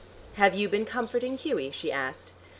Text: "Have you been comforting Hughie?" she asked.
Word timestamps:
"Have 0.33 0.55
you 0.55 0.67
been 0.67 0.83
comforting 0.83 1.37
Hughie?" 1.37 1.69
she 1.69 1.91
asked. 1.91 2.31